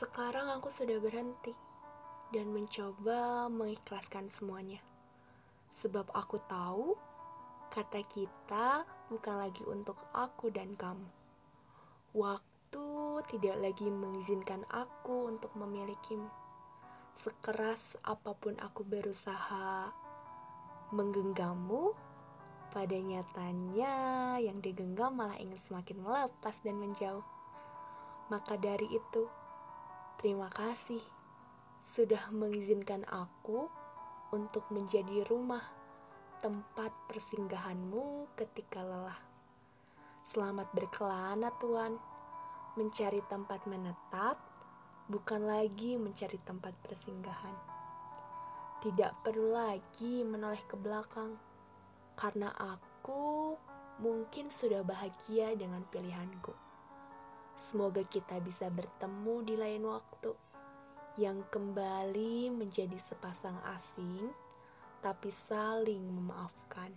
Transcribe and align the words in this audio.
Sekarang 0.00 0.48
aku 0.48 0.72
sudah 0.72 0.96
berhenti 0.96 1.52
dan 2.32 2.48
mencoba 2.56 3.52
mengikhlaskan 3.52 4.32
semuanya. 4.32 4.80
Sebab 5.68 6.08
aku 6.16 6.40
tahu 6.48 6.96
kata 7.68 8.00
kita 8.08 8.88
bukan 9.12 9.36
lagi 9.36 9.60
untuk 9.68 10.00
aku 10.16 10.48
dan 10.48 10.72
kamu. 10.72 11.04
Waktu 12.16 12.88
tidak 13.28 13.60
lagi 13.60 13.92
mengizinkan 13.92 14.64
aku 14.72 15.36
untuk 15.36 15.52
memilikimu. 15.52 16.32
Sekeras 17.20 18.00
apa 18.00 18.32
pun 18.32 18.56
aku 18.56 18.80
berusaha 18.88 19.92
menggenggammu, 20.96 21.92
pada 22.72 22.96
nyatanya 22.96 23.92
yang 24.40 24.64
digenggam 24.64 25.12
malah 25.12 25.36
ingin 25.36 25.60
semakin 25.60 26.00
melepas 26.00 26.56
dan 26.64 26.80
menjauh. 26.80 27.26
Maka 28.32 28.56
dari 28.56 28.88
itu, 28.88 29.28
terima 30.20 30.52
kasih 30.52 31.00
sudah 31.80 32.28
mengizinkan 32.28 33.08
aku 33.08 33.72
untuk 34.36 34.68
menjadi 34.68 35.24
rumah 35.32 35.64
tempat 36.44 36.92
persinggahanmu 37.08 38.28
ketika 38.36 38.84
lelah. 38.84 39.16
Selamat 40.20 40.68
berkelana 40.76 41.48
Tuan, 41.56 41.96
mencari 42.76 43.24
tempat 43.32 43.64
menetap 43.64 44.36
bukan 45.08 45.40
lagi 45.40 45.96
mencari 45.96 46.36
tempat 46.44 46.76
persinggahan. 46.84 47.56
Tidak 48.84 49.24
perlu 49.24 49.56
lagi 49.56 50.20
menoleh 50.20 50.60
ke 50.68 50.76
belakang, 50.76 51.32
karena 52.20 52.52
aku 52.60 53.56
mungkin 54.04 54.52
sudah 54.52 54.84
bahagia 54.84 55.56
dengan 55.56 55.80
pilihanku. 55.88 56.69
Semoga 57.60 58.00
kita 58.00 58.40
bisa 58.40 58.72
bertemu 58.72 59.44
di 59.44 59.52
lain 59.60 59.84
waktu 59.84 60.32
yang 61.20 61.44
kembali 61.52 62.48
menjadi 62.48 62.96
sepasang 62.96 63.60
asing, 63.76 64.32
tapi 65.04 65.28
saling 65.28 66.00
memaafkan. 66.00 66.88